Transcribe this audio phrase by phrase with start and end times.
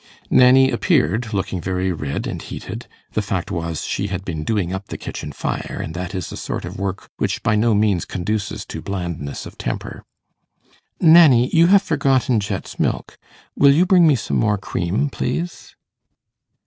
[0.31, 4.87] Nanny appeared, looking very red and heated the fact was, she had been 'doing up'
[4.87, 8.65] the kitchen fire, and that is a sort of work which by no means conduces
[8.65, 10.03] to blandness of temper.
[10.99, 13.19] 'Nanny, you have forgotten Jet's milk;
[13.55, 15.75] will you bring me some more cream, please?